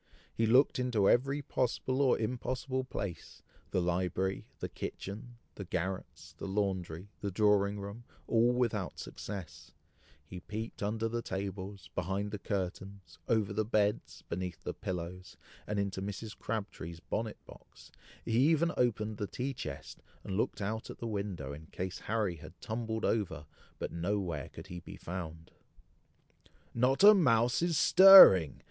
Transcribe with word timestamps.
He 0.33 0.47
looked 0.47 0.79
into 0.79 1.07
every 1.07 1.43
possible 1.43 2.01
or 2.01 2.17
impossible 2.17 2.83
place 2.83 3.43
the 3.69 3.79
library, 3.83 4.47
the 4.57 4.67
kitchen, 4.67 5.37
the 5.53 5.63
garrets, 5.65 6.33
the 6.39 6.47
laundry, 6.47 7.11
the 7.19 7.29
drawing 7.29 7.79
room, 7.79 8.05
all 8.25 8.51
without 8.51 8.97
success, 8.97 9.73
he 10.25 10.39
peeped 10.39 10.81
under 10.81 11.07
the 11.07 11.21
tables, 11.21 11.91
behind 11.93 12.31
the 12.31 12.39
curtains, 12.39 13.19
over 13.27 13.53
the 13.53 13.63
beds, 13.63 14.23
beneath 14.27 14.63
the 14.63 14.73
pillows, 14.73 15.37
and 15.67 15.77
into 15.77 16.01
Mrs. 16.01 16.35
Crabtree's 16.35 16.99
bonnet 16.99 17.37
box, 17.45 17.91
he 18.25 18.31
even 18.49 18.71
opened 18.77 19.17
the 19.17 19.27
tea 19.27 19.53
chest, 19.53 20.01
and 20.23 20.35
looked 20.35 20.61
out 20.61 20.89
at 20.89 20.97
the 20.97 21.05
window, 21.05 21.53
in 21.53 21.67
case 21.67 21.99
Harry 21.99 22.37
had 22.37 22.59
tumbled 22.59 23.05
over, 23.05 23.45
but 23.77 23.91
nowhere 23.91 24.49
could 24.49 24.65
he 24.65 24.79
be 24.79 24.97
found. 24.97 25.51
"Not 26.73 27.03
a 27.03 27.13
mouse 27.13 27.61
is 27.61 27.77
stirring!" 27.77 28.59